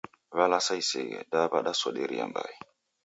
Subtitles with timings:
[0.37, 2.53] Walasa iseghe, da wasoderia mbai.